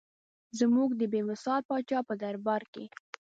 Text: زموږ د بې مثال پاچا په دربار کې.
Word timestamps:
زموږ 0.59 0.89
د 0.99 1.01
بې 1.11 1.21
مثال 1.29 1.61
پاچا 1.69 1.99
په 2.07 2.13
دربار 2.21 2.61
کې. 2.73 2.85